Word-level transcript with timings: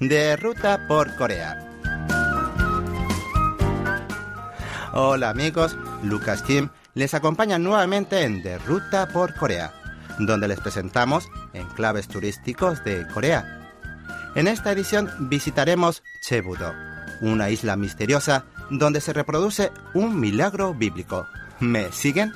de 0.00 0.34
Ruta 0.36 0.86
por 0.88 1.14
Corea. 1.14 1.66
Hola 4.94 5.28
amigos, 5.28 5.76
Lucas 6.02 6.42
Kim 6.42 6.70
les 6.94 7.12
acompaña 7.14 7.58
nuevamente 7.58 8.24
en 8.24 8.42
De 8.42 8.58
Ruta 8.58 9.08
por 9.08 9.34
Corea, 9.34 9.72
donde 10.18 10.48
les 10.48 10.58
presentamos 10.58 11.28
enclaves 11.52 12.08
turísticos 12.08 12.82
de 12.82 13.06
Corea. 13.08 13.70
En 14.34 14.48
esta 14.48 14.72
edición 14.72 15.10
visitaremos 15.28 16.02
Chebudo, 16.20 16.72
una 17.20 17.50
isla 17.50 17.76
misteriosa 17.76 18.46
donde 18.70 19.00
se 19.00 19.12
reproduce 19.12 19.70
un 19.92 20.18
milagro 20.18 20.72
bíblico. 20.72 21.26
¿Me 21.60 21.92
siguen? 21.92 22.32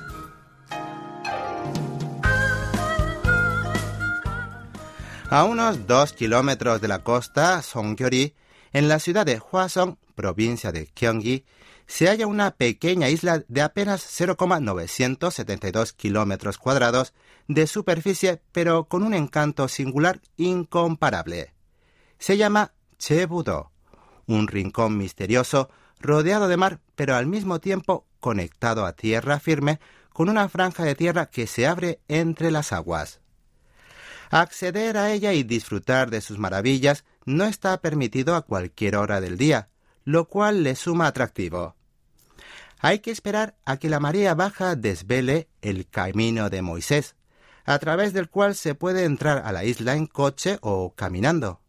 A 5.29 5.43
unos 5.43 5.87
dos 5.87 6.13
kilómetros 6.13 6.81
de 6.81 6.87
la 6.87 6.99
costa 6.99 7.61
Songgyori, 7.63 8.35
en 8.73 8.87
la 8.87 8.99
ciudad 8.99 9.25
de 9.25 9.39
Hwasong, 9.39 9.97
provincia 10.13 10.71
de 10.71 10.87
Gyeonggi, 10.95 11.45
se 11.87 12.07
halla 12.07 12.27
una 12.27 12.51
pequeña 12.51 13.09
isla 13.09 13.43
de 13.47 13.61
apenas 13.61 14.03
0,972 14.03 15.93
kilómetros 15.93 16.59
cuadrados 16.59 17.13
de 17.47 17.65
superficie, 17.65 18.39
pero 18.51 18.85
con 18.85 19.01
un 19.01 19.15
encanto 19.15 19.67
singular 19.67 20.21
incomparable. 20.37 21.53
Se 22.19 22.37
llama 22.37 22.73
Chebudo, 22.99 23.71
un 24.27 24.47
rincón 24.47 24.95
misterioso 24.95 25.69
rodeado 25.99 26.47
de 26.47 26.57
mar, 26.57 26.81
pero 26.95 27.15
al 27.15 27.25
mismo 27.25 27.59
tiempo 27.59 28.05
conectado 28.19 28.85
a 28.85 28.93
tierra 28.93 29.39
firme 29.39 29.79
con 30.13 30.29
una 30.29 30.47
franja 30.49 30.83
de 30.83 30.93
tierra 30.93 31.25
que 31.25 31.47
se 31.47 31.65
abre 31.65 31.99
entre 32.07 32.51
las 32.51 32.71
aguas. 32.71 33.21
Acceder 34.29 34.97
a 34.97 35.11
ella 35.11 35.33
y 35.33 35.43
disfrutar 35.43 36.09
de 36.09 36.21
sus 36.21 36.37
maravillas 36.37 37.05
no 37.25 37.45
está 37.45 37.79
permitido 37.81 38.35
a 38.35 38.41
cualquier 38.41 38.95
hora 38.95 39.21
del 39.21 39.37
día, 39.37 39.69
lo 40.03 40.27
cual 40.27 40.63
le 40.63 40.75
suma 40.75 41.07
atractivo. 41.07 41.75
Hay 42.79 42.99
que 42.99 43.11
esperar 43.11 43.55
a 43.65 43.77
que 43.77 43.89
la 43.89 43.99
marea 43.99 44.35
baja 44.35 44.75
desvele 44.75 45.49
el 45.61 45.87
camino 45.87 46.49
de 46.49 46.61
Moisés, 46.61 47.15
a 47.65 47.79
través 47.79 48.13
del 48.13 48.29
cual 48.29 48.55
se 48.55 48.75
puede 48.75 49.05
entrar 49.05 49.41
a 49.45 49.51
la 49.51 49.63
isla 49.63 49.95
en 49.95 50.05
coche 50.05 50.59
o 50.61 50.93
caminando. 50.95 51.61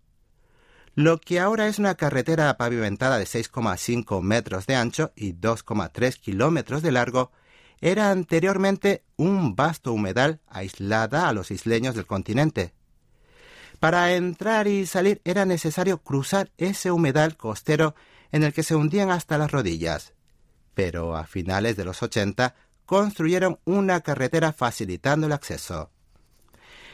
Lo 0.95 1.19
que 1.21 1.41
ahora 1.41 1.69
es 1.69 1.79
una 1.79 1.95
carretera 1.95 2.57
pavimentada 2.57 3.19
de 3.19 3.25
6,5 3.25 4.23
metros 4.23 4.67
de 4.67 4.77
ancho 4.77 5.13
y 5.15 5.35
2,3 5.35 6.19
kilómetros 6.19 6.83
de 6.83 6.93
largo, 6.93 7.33
era 7.81 8.11
anteriormente 8.11 9.05
un 9.17 9.55
vasto 9.55 9.93
humedal 9.93 10.41
aislada 10.47 11.29
a 11.29 11.33
los 11.33 11.51
isleños 11.51 11.95
del 11.95 12.07
continente. 12.07 12.73
Para 13.81 14.15
entrar 14.15 14.67
y 14.67 14.87
salir 14.87 15.21
era 15.25 15.45
necesario 15.45 15.99
cruzar 15.99 16.51
ese 16.57 16.91
humedal 16.91 17.37
costero 17.37 17.95
en 18.33 18.43
el 18.43 18.53
que 18.53 18.63
se 18.63 18.75
hundían 18.75 19.11
hasta 19.11 19.39
las 19.39 19.51
rodillas. 19.51 20.15
Pero 20.75 21.17
a 21.17 21.27
finales 21.27 21.77
de 21.77 21.85
los 21.85 22.03
80 22.03 22.55
construyeron 22.87 23.59
una 23.65 24.01
carretera 24.01 24.53
facilitando 24.53 25.27
el 25.27 25.33
acceso. 25.33 25.91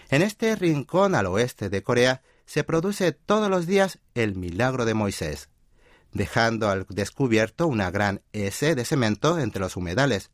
En 0.08 0.22
este 0.22 0.56
rincón 0.56 1.14
al 1.14 1.26
oeste 1.26 1.68
de 1.68 1.82
Corea 1.82 2.22
se 2.44 2.64
produce 2.64 3.12
todos 3.12 3.48
los 3.48 3.66
días 3.66 3.98
el 4.14 4.34
milagro 4.34 4.84
de 4.84 4.94
Moisés, 4.94 5.48
dejando 6.12 6.68
al 6.68 6.86
descubierto 6.88 7.66
una 7.66 7.90
gran 7.90 8.22
S 8.32 8.74
de 8.74 8.84
cemento 8.84 9.38
entre 9.38 9.60
los 9.60 9.76
humedales, 9.76 10.30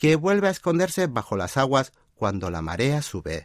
que 0.00 0.16
vuelve 0.16 0.48
a 0.48 0.50
esconderse 0.50 1.06
bajo 1.06 1.36
las 1.36 1.56
aguas 1.56 1.92
cuando 2.16 2.50
la 2.50 2.62
marea 2.62 3.02
sube. 3.02 3.44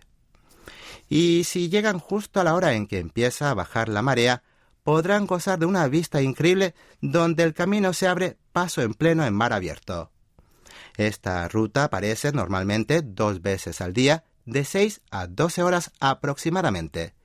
Y 1.07 1.43
si 1.43 1.69
llegan 1.69 1.99
justo 1.99 2.39
a 2.39 2.43
la 2.43 2.55
hora 2.55 2.73
en 2.73 2.87
que 2.87 2.97
empieza 2.97 3.51
a 3.51 3.53
bajar 3.53 3.89
la 3.89 4.01
marea, 4.01 4.41
podrán 4.83 5.27
gozar 5.27 5.59
de 5.59 5.65
una 5.65 5.87
vista 5.87 6.21
increíble 6.21 6.73
donde 7.01 7.43
el 7.43 7.53
camino 7.53 7.93
se 7.93 8.07
abre 8.07 8.37
paso 8.53 8.81
en 8.81 8.93
pleno 8.93 9.25
en 9.25 9.33
mar 9.33 9.51
abierto. 9.51 10.11
Esta 10.95 11.47
ruta 11.49 11.83
aparece 11.83 12.31
normalmente 12.31 13.01
dos 13.03 13.41
veces 13.41 13.81
al 13.81 13.93
día, 13.93 14.23
de 14.45 14.63
6 14.63 15.01
a 15.11 15.27
12 15.27 15.61
horas 15.61 15.91
aproximadamente, 15.99 17.15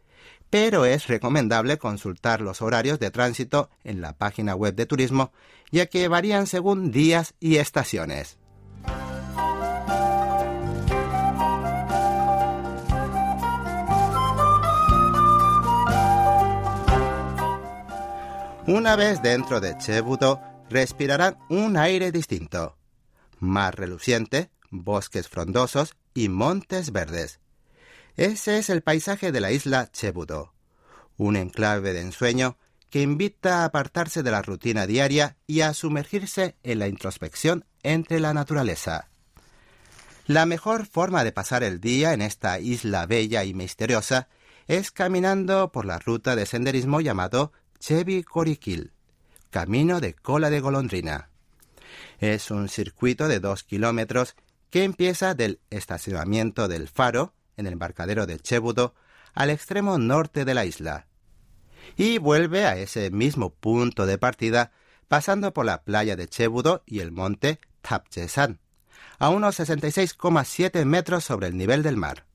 pero 0.49 0.87
es 0.87 1.06
recomendable 1.06 1.78
consultar 1.78 2.41
los 2.41 2.62
horarios 2.62 2.99
de 2.99 3.12
tránsito 3.12 3.71
en 3.84 4.00
la 4.00 4.15
página 4.15 4.56
web 4.56 4.75
de 4.75 4.87
turismo, 4.87 5.32
ya 5.71 5.87
que 5.87 6.09
varían 6.09 6.49
según 6.49 6.91
días 6.91 7.34
y 7.38 7.56
estaciones. 7.56 8.40
Una 18.70 18.94
vez 18.94 19.20
dentro 19.20 19.60
de 19.60 19.76
Chebudo, 19.78 20.41
respirarán 20.69 21.36
un 21.48 21.76
aire 21.76 22.12
distinto. 22.12 22.76
Mar 23.41 23.76
reluciente, 23.76 24.53
bosques 24.70 25.28
frondosos 25.28 25.97
y 26.14 26.28
montes 26.28 26.92
verdes. 26.92 27.41
Ese 28.14 28.58
es 28.58 28.70
el 28.70 28.82
paisaje 28.82 29.32
de 29.32 29.41
la 29.41 29.50
isla 29.50 29.91
Chebudo, 29.91 30.54
un 31.16 31.34
enclave 31.34 31.92
de 31.92 32.03
ensueño 32.03 32.58
que 32.91 33.03
invita 33.03 33.62
a 33.62 33.64
apartarse 33.64 34.22
de 34.22 34.31
la 34.31 34.41
rutina 34.41 34.87
diaria 34.87 35.37
y 35.48 35.62
a 35.62 35.75
sumergirse 35.75 36.54
en 36.62 36.78
la 36.78 36.87
introspección 36.87 37.64
entre 37.82 38.20
la 38.20 38.34
naturaleza. 38.34 39.08
La 40.28 40.47
mejor 40.47 40.87
forma 40.87 41.25
de 41.25 41.32
pasar 41.32 41.64
el 41.64 41.81
día 41.81 42.12
en 42.12 42.22
esta 42.22 42.60
isla 42.60 43.06
bella 43.06 43.42
y 43.42 43.52
misteriosa 43.52 44.28
es 44.69 44.92
caminando 44.92 45.72
por 45.72 45.87
la 45.87 45.98
ruta 45.98 46.37
de 46.37 46.47
senderismo 46.47 47.00
llamado 47.00 47.50
Chevi 47.81 48.23
Korikil, 48.25 48.93
camino 49.49 50.01
de 50.01 50.13
cola 50.13 50.51
de 50.51 50.61
golondrina. 50.61 51.31
Es 52.19 52.51
un 52.51 52.69
circuito 52.69 53.27
de 53.27 53.41
dos 53.41 53.65
kilómetros 53.65 54.37
que 54.69 54.85
empieza 54.85 55.35
del 55.35 55.61
estacionamiento 55.71 56.69
del 56.69 56.89
faro, 56.89 57.33
en 57.57 57.67
el 57.67 57.73
embarcadero 57.73 58.27
de 58.27 58.39
Chebudo, 58.39 58.95
al 59.33 59.49
extremo 59.49 59.97
norte 59.97 60.45
de 60.45 60.53
la 60.53 60.67
isla, 60.67 61.07
y 61.97 62.19
vuelve 62.19 62.67
a 62.67 62.77
ese 62.77 63.11
mismo 63.11 63.49
punto 63.49 64.05
de 64.05 64.19
partida 64.19 64.73
pasando 65.09 65.55
por 65.55 65.65
la 65.65 65.83
playa 65.83 66.17
de 66.17 66.29
Chebudo 66.29 66.83
y 66.85 67.01
el 67.01 67.12
monte 67.12 67.61
Tapchesan, 67.81 68.61
a 69.19 69.31
unos 69.31 69.59
66,7 69.59 70.85
metros 70.85 71.25
sobre 71.25 71.47
el 71.47 71.57
nivel 71.57 71.83
del 71.83 71.97
mar. 71.97 72.27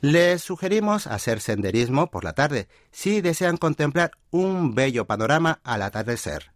Les 0.00 0.42
sugerimos 0.42 1.06
hacer 1.06 1.40
senderismo 1.40 2.10
por 2.10 2.24
la 2.24 2.32
tarde 2.32 2.68
si 2.90 3.20
desean 3.20 3.58
contemplar 3.58 4.12
un 4.30 4.74
bello 4.74 5.06
panorama 5.06 5.60
al 5.62 5.82
atardecer. 5.82 6.52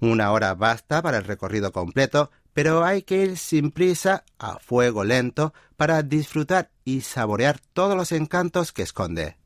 Una 0.00 0.30
hora 0.32 0.54
basta 0.54 1.00
para 1.00 1.16
el 1.16 1.24
recorrido 1.24 1.72
completo, 1.72 2.30
pero 2.52 2.84
hay 2.84 3.02
que 3.02 3.22
ir 3.22 3.38
sin 3.38 3.70
prisa, 3.70 4.24
a 4.38 4.58
fuego 4.58 5.04
lento, 5.04 5.54
para 5.76 6.02
disfrutar 6.02 6.70
y 6.84 7.00
saborear 7.00 7.60
todos 7.72 7.96
los 7.96 8.12
encantos 8.12 8.72
que 8.72 8.82
esconde. 8.82 9.38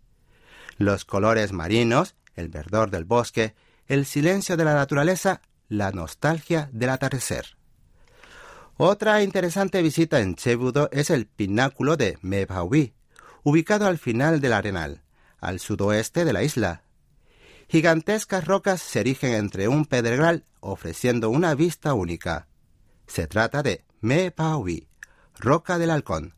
Los 0.76 1.04
colores 1.04 1.52
marinos, 1.52 2.16
el 2.34 2.48
verdor 2.48 2.90
del 2.90 3.04
bosque, 3.04 3.54
el 3.86 4.06
silencio 4.06 4.56
de 4.56 4.64
la 4.64 4.74
naturaleza, 4.74 5.40
la 5.68 5.92
nostalgia 5.92 6.68
del 6.72 6.90
atardecer. 6.90 7.57
Otra 8.80 9.24
interesante 9.24 9.82
visita 9.82 10.20
en 10.20 10.36
Chebudo 10.36 10.88
es 10.92 11.10
el 11.10 11.26
pináculo 11.26 11.96
de 11.96 12.16
Mebawi, 12.22 12.94
ubicado 13.42 13.88
al 13.88 13.98
final 13.98 14.40
del 14.40 14.52
arenal, 14.52 15.02
al 15.40 15.58
sudoeste 15.58 16.24
de 16.24 16.32
la 16.32 16.44
isla. 16.44 16.84
Gigantescas 17.68 18.44
rocas 18.46 18.80
se 18.80 19.00
erigen 19.00 19.34
entre 19.34 19.66
un 19.66 19.84
pedregal 19.84 20.44
ofreciendo 20.60 21.28
una 21.28 21.56
vista 21.56 21.92
única. 21.92 22.46
Se 23.08 23.26
trata 23.26 23.64
de 23.64 23.84
Mebawi, 24.00 24.86
roca 25.40 25.76
del 25.76 25.90
halcón, 25.90 26.36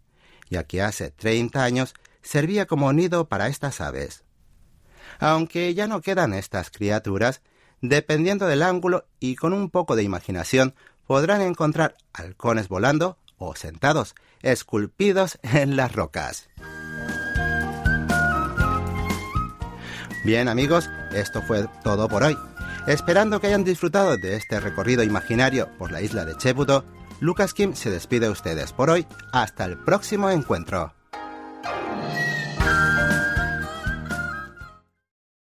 ya 0.49 0.65
que 0.65 0.81
hace 0.81 1.11
30 1.11 1.63
años 1.63 1.93
servía 2.23 2.65
como 2.65 2.91
nido 2.95 3.29
para 3.29 3.49
estas 3.49 3.83
aves. 3.83 4.25
Aunque 5.19 5.75
ya 5.75 5.87
no 5.87 6.01
quedan 6.01 6.33
estas 6.33 6.71
criaturas, 6.71 7.43
dependiendo 7.83 8.47
del 8.47 8.63
ángulo 8.63 9.07
y 9.19 9.37
con 9.37 9.53
un 9.53 9.69
poco 9.69 9.95
de 9.95 10.05
imaginación, 10.05 10.75
podrán 11.11 11.41
encontrar 11.41 11.97
halcones 12.13 12.69
volando 12.69 13.19
o 13.37 13.57
sentados, 13.57 14.15
esculpidos 14.43 15.41
en 15.43 15.75
las 15.75 15.93
rocas. 15.93 16.49
Bien 20.25 20.47
amigos, 20.47 20.89
esto 21.13 21.43
fue 21.43 21.67
todo 21.83 22.09
por 22.09 22.23
hoy. 22.23 22.39
Esperando 22.87 23.41
que 23.41 23.49
hayan 23.49 23.65
disfrutado 23.65 24.19
de 24.19 24.37
este 24.37 24.61
recorrido 24.61 25.03
imaginario 25.03 25.69
por 25.79 25.91
la 25.91 26.01
isla 26.01 26.25
de 26.25 26.37
Chebudo, 26.37 26.85
Lucas 27.19 27.55
Kim 27.55 27.75
se 27.75 27.91
despide 27.91 28.27
de 28.27 28.33
ustedes 28.33 28.73
por 28.73 28.89
hoy. 28.89 29.05
Hasta 29.33 29.65
el 29.65 29.79
próximo 29.79 30.31
encuentro. 30.31 30.95